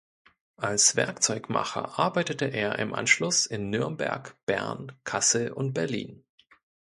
Als 0.57 0.95
Werkzeugmacher 0.95 1.99
arbeitete 1.99 2.45
er 2.45 2.79
im 2.79 2.95
Anschluss 2.95 3.45
in 3.45 3.69
Nürnberg, 3.69 4.35
Bern, 4.47 4.93
Kassel 5.03 5.51
und 5.51 5.75
Berlin. 5.75 6.25